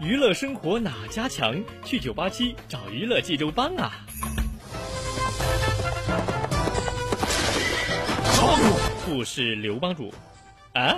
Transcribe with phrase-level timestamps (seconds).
[0.00, 1.62] 娱乐生活哪家强？
[1.84, 3.92] 去九八七找娱乐济州帮啊！
[9.04, 10.10] 不是刘帮主
[10.72, 10.96] 啊。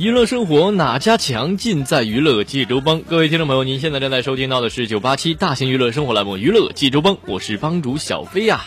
[0.00, 1.58] 娱乐生活哪家强？
[1.58, 3.02] 尽在娱乐济州帮。
[3.02, 8.64] 各位听众朋友，您现在正在收听到的是九八七大型娱乐生活栏目《娱乐济州帮》，我是帮主小飞呀。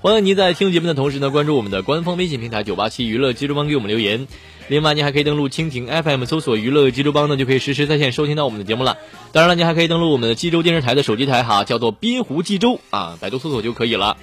[0.00, 4.26] 欢迎您在听节目的同时呢，关注我们的官方微信平台九八七娱乐济州帮，给我们留言。
[4.68, 8.96] 另外，您还可以登录蜻蜓 FM 搜索“娱乐济州帮”呢，就可以实时在线收听到我们的节目了。
[9.32, 14.16] 当然了，您还可以登录我们的济州电视台的手机台哈，叫做滨湖济州啊，百度搜索就可以了。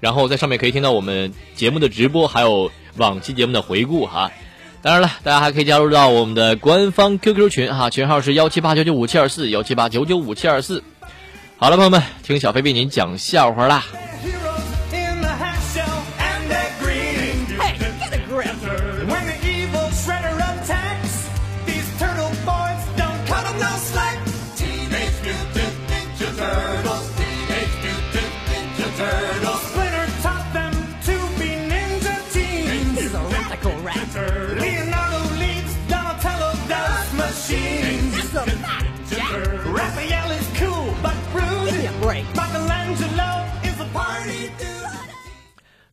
[0.00, 4.32] 然后在上面可以听到我们节目的直播，还有往期节目的回顾哈。
[4.80, 10.82] 当然了，大家还可以加入到我们的官方 QQ 群哈，群号是幺七八九九五七二四幺七八九九五七二四。
[11.56, 13.84] 好了，朋友们，听小飞为您讲笑话啦。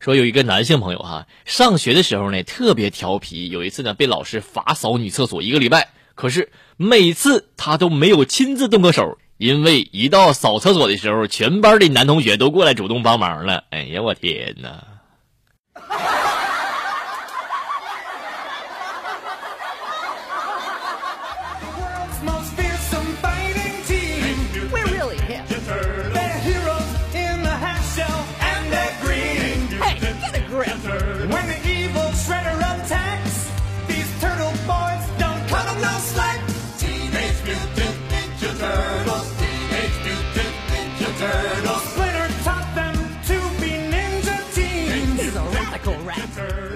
[0.06, 13.64] 说有一个男性朋友哈，上学的时候呢特别调皮，有一次呢被老师罚扫女厕所一个礼拜，可是每次他都没有亲自动过手，因为一到扫厕所的时候，全班的男同学都过来主动帮忙了。
[13.70, 14.84] 哎呀，我天哪！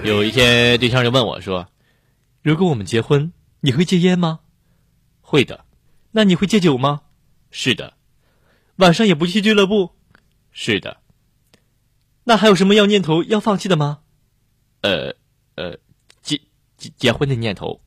[0.03, 1.67] 有一天，对象就问我说
[2.41, 4.39] ：“如果我们结婚，你会戒烟吗
[5.21, 5.65] ？”“会的。
[6.11, 7.01] ”“那你会戒酒吗
[7.51, 7.93] ？”“是的。
[8.77, 9.91] ”“晚上也不去俱乐部
[10.51, 10.97] ？”“是的。
[12.25, 13.99] ”“那还有什么要念头要放弃的吗
[14.81, 15.15] ？”“呃，
[15.53, 15.77] 呃，
[16.23, 16.41] 结
[16.77, 17.79] 结结婚的念头。”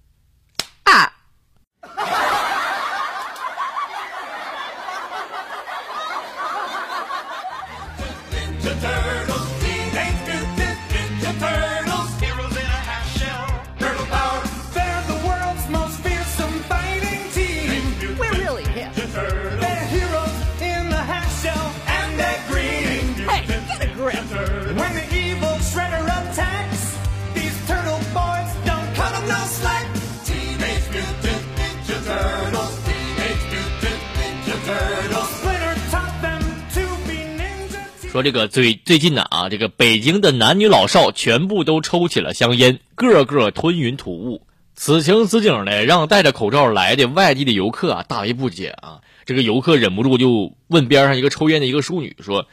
[38.14, 44.46] 说这个最最近呢啊，这个北京的男女老少全部都抽起了香烟，个个吞云吐雾。
[44.76, 49.00] 此情此景呢，让戴着口罩来的外地的游客啊大为不解啊。
[49.24, 52.46] 这个游客忍不住就问边上一个抽烟的一个淑女说：“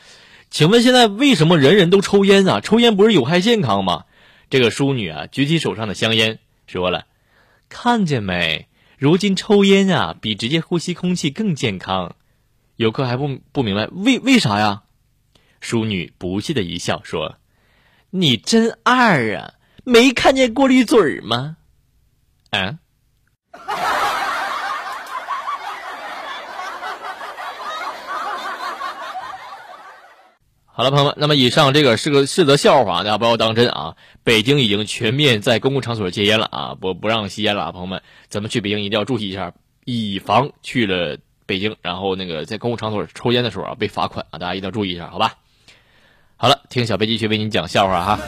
[0.50, 2.60] 请问现在为什么人人都抽烟啊？
[2.60, 4.06] 抽烟不是有害健康吗？”
[4.50, 7.06] 这个淑女啊举起手上的香烟说了
[7.70, 8.68] ：“看见没？
[8.98, 12.16] 如今抽烟啊比直接呼吸空气更健康。”
[12.78, 14.82] 游客还不不明白为为啥呀？
[15.62, 17.38] 淑女不屑的一笑说
[18.12, 19.54] ：“你真二啊，
[19.86, 21.56] 没看见过滤嘴吗？”
[22.52, 22.80] 啊。
[30.74, 33.98] 好了，朋友们，那么以上这个是个是则笑话，大家不要当真啊。
[34.24, 39.54] 北京已经全面在公共场所戒烟了啊，不不让吸烟了啊，朋友们，咱们去北京一定要注意一下，
[39.86, 45.36] 以防去了北京，然后那个在公共场所抽烟的时候啊被罚款啊，大家一定要注意一下，好吧？
[46.72, 48.20] 听小飞继续为您讲笑话哈。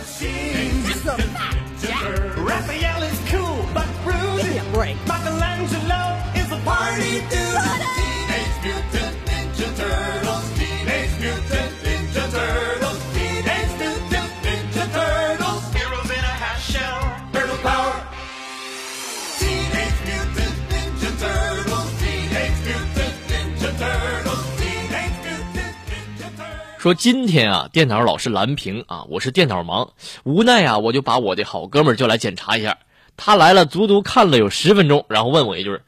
[26.84, 29.92] 说今天啊，电脑老是蓝屏啊，我是电脑盲，
[30.26, 32.78] 无奈啊，我就把我的好哥们儿叫来检查一下。
[33.16, 35.80] 他来了，足足看了有十分钟，然后问我一句：“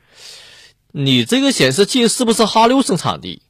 [0.94, 3.42] 你这个显示器是不是哈六生产的？”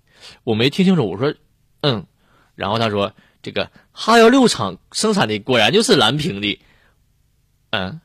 [0.44, 1.36] 我没听清楚，我说
[1.82, 2.08] ：“嗯。”
[2.56, 3.14] 然后他说
[3.44, 6.60] ：“这个哈幺六厂生产的果然就是蓝屏的。”
[7.70, 8.02] 嗯。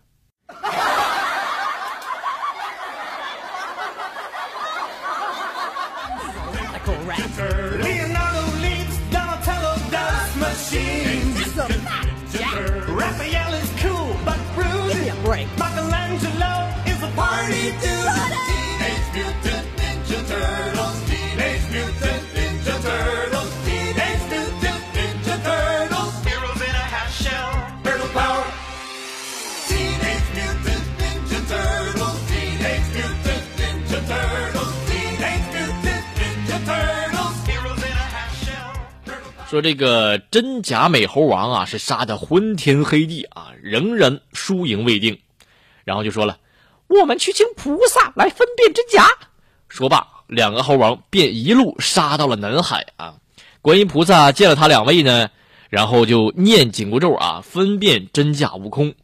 [39.51, 45.19] 说这个真假美猴王啊，是杀的昏天黑地啊，仍然输赢未定。
[45.83, 46.39] 然后就说了
[46.91, 49.09] ：“我们去请菩萨来分辨真假。”
[49.71, 53.15] 说罢，两个猴王便一路杀到了南海啊。
[53.63, 55.31] 观音菩萨见了他两位呢，
[55.69, 58.95] 然后就念紧箍咒啊，分辨真假悟空。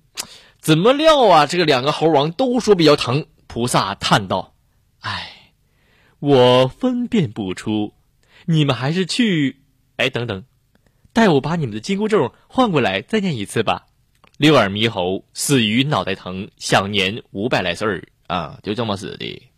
[0.60, 3.26] 怎么料啊，这个两个猴王都说比较疼。
[3.46, 4.54] 菩萨叹道
[5.00, 5.52] ：“哎，
[6.18, 7.94] 我分辨不出，
[8.46, 9.62] 你们还是去。”
[9.96, 10.44] 哎，等等，
[11.12, 13.86] 待我把你们的紧箍咒换过来，再念一次吧。
[14.38, 19.50] 六耳猕猴死于脑袋疼，享年五百来岁儿啊，就这么死的。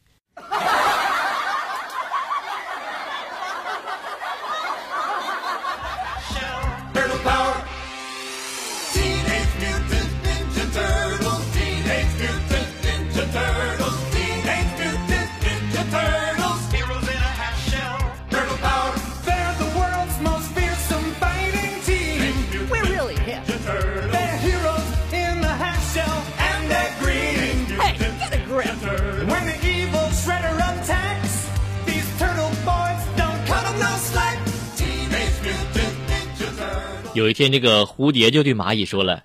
[37.19, 39.25] 有一天，这个蝴蝶就对蚂蚁说了：“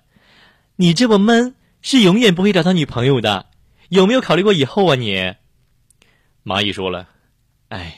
[0.74, 3.46] 你这么闷，是永远不会找到女朋友的。
[3.88, 5.14] 有没有考虑过以后啊？”你，
[6.44, 7.08] 蚂蚁说了
[7.70, 7.96] ：“哎，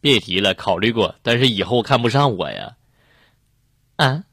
[0.00, 2.76] 别提了，考虑过，但是以后看不上我呀。”
[3.96, 4.24] 啊。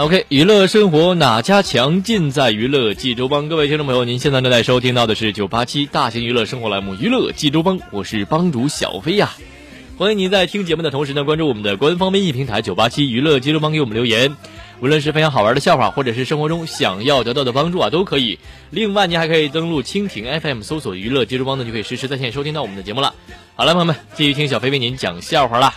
[0.00, 3.50] OK，娱乐生活哪家强，尽在娱乐济州帮。
[3.50, 9.32] 各位听众朋友，您现在正在收听到的是九八七大型娱乐生活栏目《娱乐济州帮》，我是帮主小飞呀。
[9.98, 14.34] 欢迎您在听节目的同时呢，关注我们的官方微信平台九八七娱乐济州帮，给我们留言。
[14.80, 18.38] 无论是分享好玩的笑话，或者是生活中想要得到的帮助啊，都可以。
[18.70, 23.14] 另外，您还可以登录蜻蜓 FM，搜索“娱乐济州帮”呢，就可以实时在线收听到我们的节目了。
[23.54, 25.74] 好了，朋友们，继续听小飞为您讲笑话啦。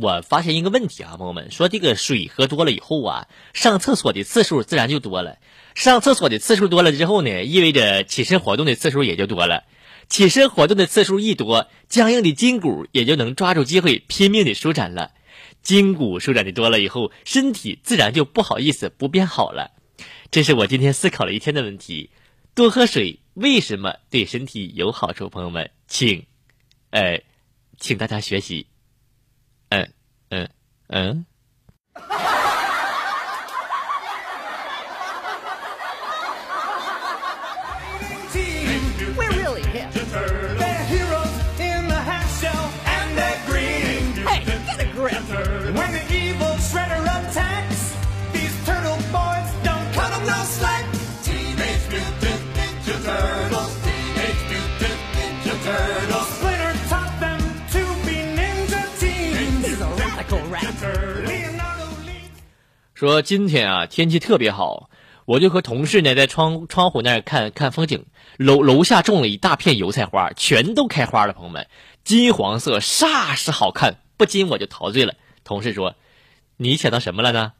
[0.00, 5.38] 我发现一个问题啊，朋友们，说这个水喝多了以后啊，上厕所的次数自然就多了。
[5.74, 9.64] 上厕所的次数多了之后呢，意味着起身活动的次数也就多了。
[10.08, 15.12] 起身活动的次数一多，僵硬的筋骨也就能抓住机会拼命的舒展了。
[15.62, 19.72] 筋骨舒展的多了以后，身体自然就不好意思不变好了。
[20.30, 22.10] 这是我今天思考了一天的问题。
[22.54, 25.28] 多喝水为什么对身体有好处？
[25.28, 26.26] 朋友们，请，
[26.90, 27.22] 呃，
[27.78, 28.66] 请大家学习。
[30.90, 31.24] 嗯。
[63.00, 64.90] 说今天啊天气特别好，
[65.24, 68.04] 我就和同事呢在窗窗户那儿看看风景。
[68.36, 71.66] 楼楼下种了一大片油菜花，全都开花了，朋友们，
[72.04, 75.14] 金黄色，煞是好看，不禁我就陶醉了。
[75.44, 75.94] 同事说
[76.58, 77.54] ：“你想到什么了呢？”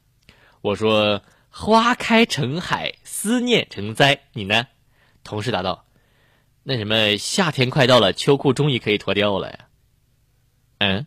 [0.60, 4.66] 我说：“花开成海，思念成灾。”你呢？
[5.24, 5.86] 同事答道
[6.64, 9.58] ：“那什么，夏天快到了，秋裤终于可以脱掉了呀。”
[10.80, 11.06] 嗯。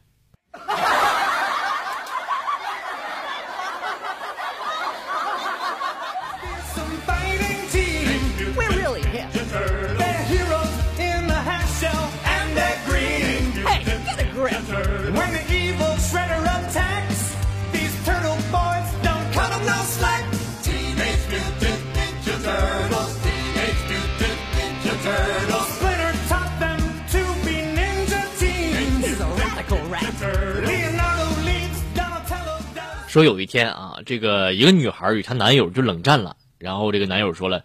[33.08, 37.64] 说有一天啊，这个一个女孩与她男友就冷战了，然后这个男友说了：“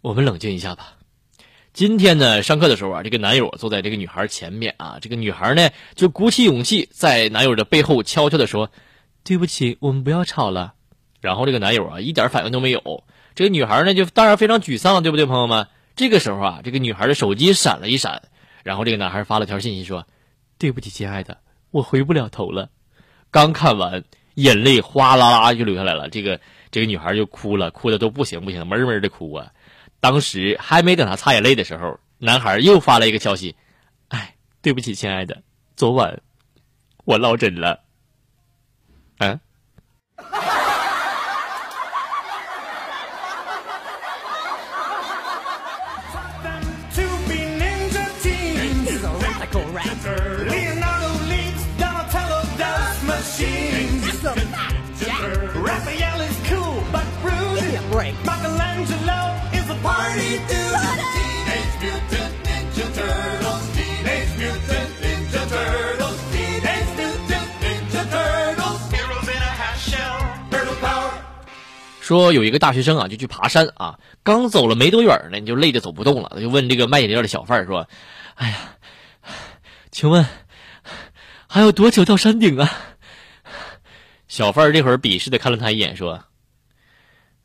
[0.00, 0.94] 我们冷静一下吧。”
[1.74, 8.70] 今天呢，上课的时候啊，这个男友坐在这个女孩前面啊，这个女孩呢就鼓起勇气在男友的背后悄悄的说
[9.22, 10.72] ：“对不起，我们不要吵了。”
[11.20, 15.68] 然后这个男友啊一点反应都没有，这个女孩呢就当然非常沮丧，对不对，朋友们？
[15.94, 18.22] 这个时候啊，这个女孩的手机闪了一闪，
[18.64, 20.06] 然后这个男孩发了条信息说
[20.56, 21.36] ：“对不起，亲爱的，
[21.70, 22.70] 我回不了头了。”
[23.30, 24.04] 刚看完。
[24.34, 29.52] 眼泪哗啦啦就流下来了，这个这个女孩就哭了，哭的都不行不行，闷闷的哭啊。
[29.98, 33.56] 当时还没等她擦眼泪的时候，男孩又发了一个消息
[34.08, 35.42] ：“哎，对不起，亲爱的，
[35.76, 36.22] 昨晚
[37.04, 37.80] 我落枕了。”
[39.18, 39.40] 嗯。
[72.00, 77.86] 说有一个大学生啊，就去爬山啊，刚走了没多远呢，你就累得走不动了，就问这个卖饮料的小贩说
[78.34, 78.56] ：“哎呀，
[79.90, 80.26] 请问
[81.46, 82.70] 还有多久到山顶啊？”
[84.26, 86.24] 小贩这会儿鄙视的看了他一眼，说：“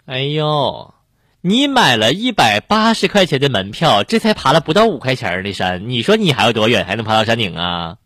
[0.06, 0.94] 哎呦，
[1.42, 7.98] 你买了一百八十块钱的门票，这才爬了不到五块钱的山，你说你还有多远才能爬到山顶啊？”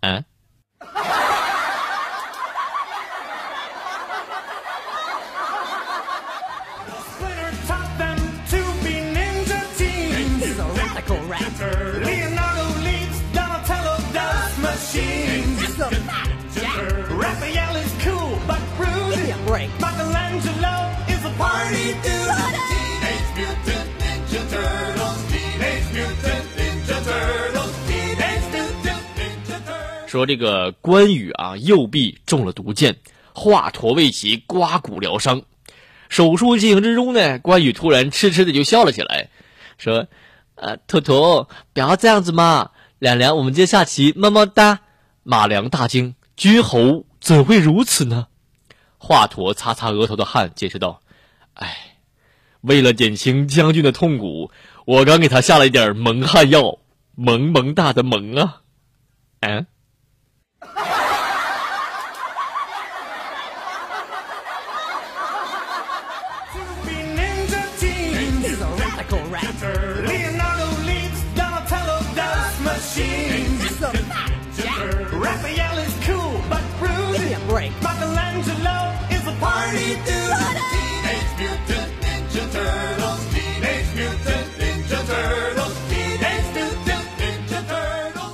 [0.00, 0.24] 嗯。
[30.06, 32.94] 说这个关羽啊，右臂中了毒箭，
[33.34, 35.42] 华佗为其刮骨疗伤。
[36.08, 39.28] 手术进行之中呢，关羽突然痴痴的就笑了起来，
[39.76, 40.06] 说
[40.54, 42.70] ：“呃，图图，不要这样子嘛，
[43.04, 44.80] 两两，我们接下棋，么么哒。”
[45.24, 48.28] 马良大惊：“君侯怎会如此呢？”
[48.96, 51.02] 华佗擦擦额头的汗，解释道
[51.52, 51.98] ：“哎，
[52.62, 54.50] 为了减轻将军的痛苦，
[54.86, 56.78] 我刚给他下了一点蒙汗药，
[57.14, 58.62] 萌萌哒的萌啊，
[59.40, 59.66] 嗯。”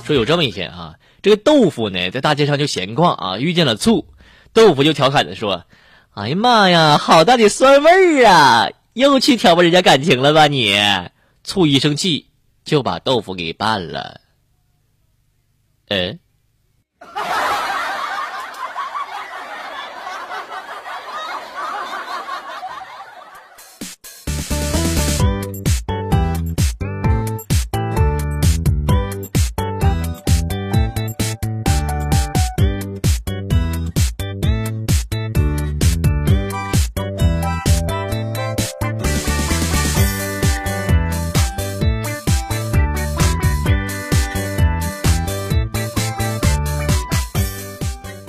[0.05, 4.07] 说有这么一天啊，这个豆腐呢在大街上就闲逛啊，遇见了醋，
[4.53, 5.65] 豆腐就调侃的说
[6.13, 8.69] ：“哎呀妈呀，好大的酸味儿啊！
[8.93, 10.75] 又去挑拨人家感情了吧你？”
[11.43, 12.27] 醋一生气
[12.63, 14.21] 就把豆腐给拌了。
[15.87, 16.19] 嗯。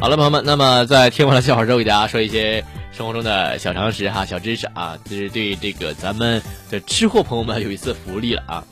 [0.02, 6.42] 好了，朋友们，那么在听完了笑话之后，给大家说一些生活中的小常识哈、小知识啊，这是对这个咱们
[6.72, 8.64] 的吃货朋友们有一次福利了啊。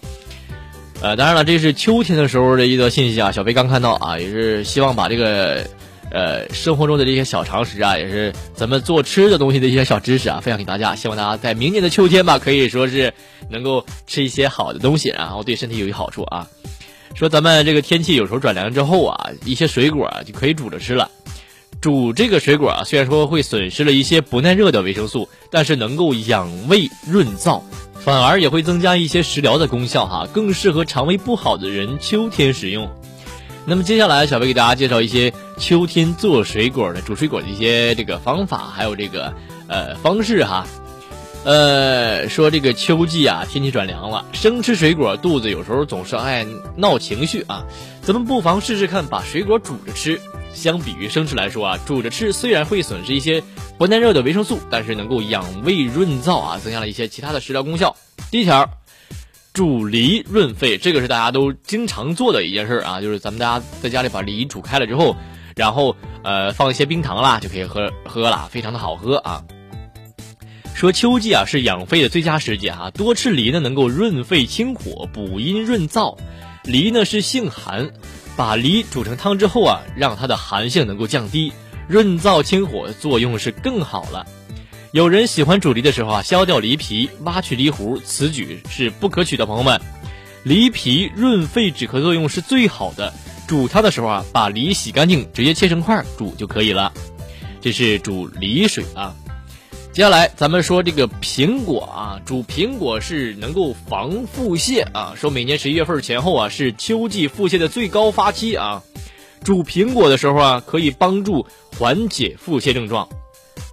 [1.01, 5.65] 呃，当然了，这是秋天的时候的一则信息啊，小飞刚看到啊，也是希望把这个
[6.11, 10.97] 呃生活中的这些小常识啊，也是咱们做吃的东西的一些小知识啊，分享给大家。
[10.97, 13.15] 希望大家在明年的秋天吧，可以说是
[13.49, 16.49] 能够吃一些好的东西，然后对身体有一好处啊。
[17.15, 21.11] 说咱们这个天气有时候转凉之后啊，一些水果就可以煮着吃了。
[21.81, 27.63] 煮这个水果啊，虽然说会损失了一些不耐热的维生素，但是能够养胃润燥，
[27.95, 32.91] 反而也会增加一些食疗的功效哈，更适合肠胃不好的人秋天食用。
[33.67, 39.33] 那么接下来，小薇给大家介绍一些秋天做水果的煮水果的一些这个方法，还有这个
[39.69, 40.67] 呃方式哈。
[41.43, 47.65] 呃，说这个秋季啊，天气转凉了，生吃水果肚子有时候总是爱闹情绪啊，
[48.03, 50.21] 咱们不妨试试看把水果煮着吃。
[50.53, 53.43] 相比于生吃来说啊，煮着吃虽然会损失一些
[53.79, 57.97] 不耐热的维生素，但是能够养胃润燥啊，增加了一些其他的食疗功效。
[58.31, 58.69] 第一条，
[59.55, 65.17] 煮梨润肺，这个是大家都经常做的一件事啊，就是咱们大家在家里把梨煮开了之后，
[65.57, 69.43] 然后呃放一些冰糖啦，就可以喝喝了，非常的好喝啊。
[70.81, 76.17] 说秋季啊是养肺的最佳时节哈，多吃梨呢能够润肺清火、补阴润燥。
[76.65, 77.91] 梨呢是性寒。
[78.35, 81.53] 把梨煮成汤之后啊，让它的寒性能够降低，
[81.87, 84.25] 润燥清火作用是更好了。
[84.93, 89.45] 有人喜欢煮梨的时候啊，削掉梨皮，挖去梨核，此举是不可取的。
[89.45, 89.79] 朋友们，
[90.45, 93.13] 梨皮润肺止咳作用是最好的。
[93.47, 96.91] 煮汤的时候啊，把梨洗干净，直接切成块煮就可以了。
[97.61, 99.15] 这是煮梨水啊。
[99.93, 105.15] 接下来咱们说这个苹果啊，煮苹果是能够防腹泻啊。
[105.17, 108.85] 说每年十一月份前后啊，是秋季腹泻的最高发期啊。
[109.43, 111.45] 煮苹果的时候啊，可以帮助
[111.77, 113.09] 缓解腹泻症状。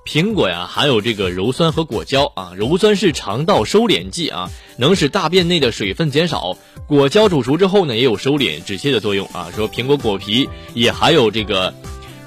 [0.08, 2.54] 苹果呀，含有这个鞣酸和果胶啊。
[2.58, 6.58] 鞣酸是肠道收敛剂啊，能使大便内的水分减少。
[6.88, 9.52] 果胶煮熟之后呢，也有收敛止泻的作用啊。
[9.56, 11.76] 说苹果果皮也含有这个，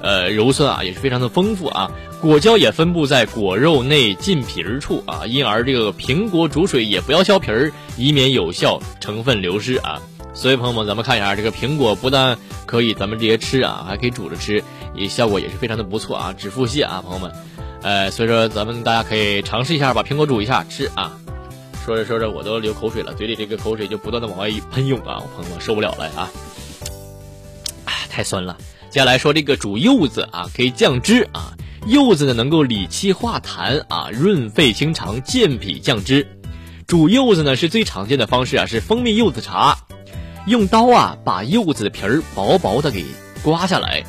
[0.01, 1.91] 呃，鞣酸啊，也是非常的丰富啊。
[2.21, 9.99] 果胶也分布在果肉内近皮儿处啊，因而这个苹果煮水也不要削皮儿，以免有效成分流失啊。
[10.31, 17.31] 所以朋友们，咱们看一下这个苹果，不但可以咱们直接吃啊，还可以煮着吃，也效果也是非常的不错啊，止腹泻啊，朋友们。
[17.81, 21.17] 呃，所以说咱们大家可以尝试一下，把苹果煮一下吃啊。
[21.83, 26.29] 说着说着我都流口水了，嘴里这个口水就不断的往外喷涌啊，朋友们受不了了啊！
[28.11, 28.55] 太酸了。
[28.91, 31.57] 接下来说这个煮柚子啊，可以降脂啊。
[31.87, 36.27] 柚子呢，能够理气化痰啊，润肺清肠，健脾降脂。
[36.85, 39.77] 煮柚子呢是最常见的方式啊，是蜂蜜柚子茶。
[40.45, 43.03] 用刀啊，把柚子的皮儿薄薄的给
[43.41, 44.03] 刮下来，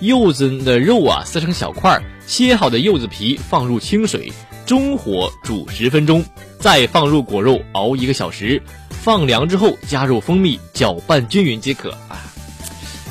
[0.00, 4.32] 柚子的肉啊撕成小块，切好的柚子皮放入清水，
[4.64, 6.24] 中火煮十分钟，
[6.58, 12.16] 再放入果肉熬一个小时，放凉之后加入蜂蜜搅拌均匀即可啊。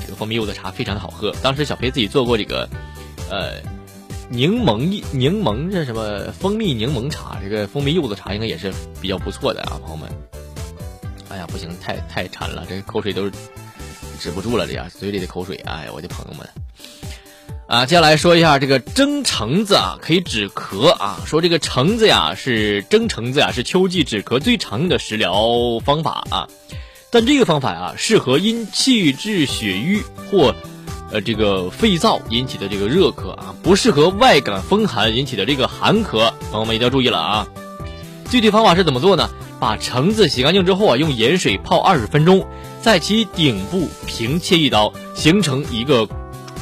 [0.02, 2.68] 这个蜂蜜柚子茶非常的好喝，当时小飞自己做过这个，
[3.30, 3.79] 呃。
[4.32, 10.08] 柠檬柠檬这什么蜂蜜柠檬茶，这个蜂蜜柚子茶应该也是比较不错的啊，朋友们。
[11.30, 13.30] 哎呀，不行，太太馋了，这口水都
[14.20, 16.48] 止不住了，这样嘴里的口水，哎呀，我的朋友们。
[17.68, 21.20] 啊，接下来说一下这个蒸橙子啊，可以止咳啊。
[21.26, 26.48] 说这个橙子呀，是蒸橙子呀，是秋季止咳最常用的食疗方法啊。
[27.10, 30.54] 但这个方法啊，适合因气滞血瘀或。
[31.12, 37.48] 呃，这个肺燥引起的这个热咳啊，不适合外感风寒引起的这个寒咳，朋友们一定要注意了啊。
[38.30, 39.30] 具体方法是怎么做呢？
[39.60, 42.46] 把橙子洗干净之后啊，用盐水泡二十分钟，
[42.82, 46.06] 在其顶部平切一刀，形成一个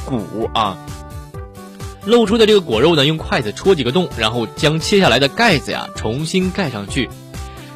[0.04, 0.78] 鼓啊。
[2.06, 7.10] 露出的这个果肉呢，用筷子戳几个洞，然后将切下来的盖子呀重新盖上去。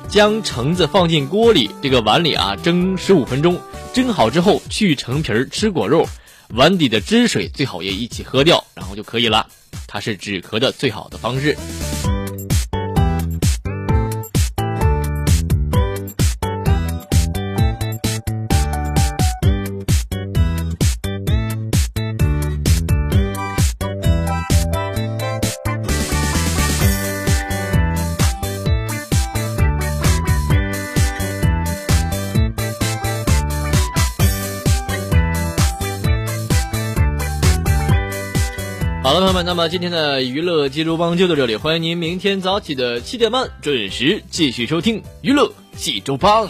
[0.08, 3.60] 将橙子放进锅里，这个碗里啊蒸十五分钟，
[3.92, 6.06] 蒸好之后去橙皮儿，吃果肉，
[6.54, 9.48] 碗底的汁水最好也一起喝掉，然后就可以了。
[9.88, 11.56] 它是止咳的最好的方式。
[39.12, 46.48] 好了，朋友们，那么今天的娱乐济州帮就到这里，欢迎您明天早起的七点半准时继续收听娱乐济州帮。